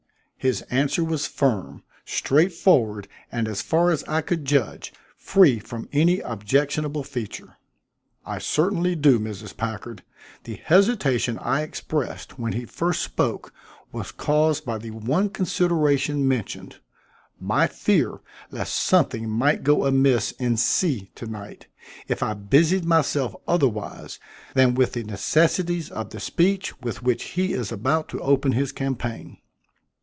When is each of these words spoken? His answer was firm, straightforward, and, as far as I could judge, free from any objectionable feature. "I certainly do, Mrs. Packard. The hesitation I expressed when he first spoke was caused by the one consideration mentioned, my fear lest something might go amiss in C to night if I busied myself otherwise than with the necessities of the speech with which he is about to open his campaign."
His 0.37 0.63
answer 0.71 1.03
was 1.03 1.27
firm, 1.27 1.83
straightforward, 2.03 3.07
and, 3.31 3.47
as 3.47 3.61
far 3.61 3.91
as 3.91 4.03
I 4.05 4.21
could 4.21 4.43
judge, 4.43 4.91
free 5.15 5.59
from 5.59 5.87
any 5.93 6.19
objectionable 6.19 7.03
feature. 7.03 7.59
"I 8.25 8.39
certainly 8.39 8.95
do, 8.95 9.19
Mrs. 9.19 9.55
Packard. 9.55 10.01
The 10.45 10.55
hesitation 10.55 11.37
I 11.37 11.61
expressed 11.61 12.39
when 12.39 12.53
he 12.53 12.65
first 12.65 13.03
spoke 13.03 13.53
was 13.91 14.11
caused 14.11 14.65
by 14.65 14.79
the 14.79 14.89
one 14.89 15.29
consideration 15.29 16.27
mentioned, 16.27 16.79
my 17.39 17.67
fear 17.67 18.19
lest 18.49 18.73
something 18.73 19.29
might 19.29 19.63
go 19.63 19.85
amiss 19.85 20.31
in 20.39 20.57
C 20.57 21.11
to 21.13 21.27
night 21.27 21.67
if 22.07 22.23
I 22.23 22.33
busied 22.33 22.83
myself 22.83 23.35
otherwise 23.47 24.17
than 24.55 24.73
with 24.73 24.93
the 24.93 25.03
necessities 25.03 25.91
of 25.91 26.09
the 26.09 26.19
speech 26.19 26.81
with 26.81 27.03
which 27.03 27.23
he 27.35 27.53
is 27.53 27.71
about 27.71 28.07
to 28.09 28.19
open 28.21 28.53
his 28.53 28.71
campaign." 28.71 29.37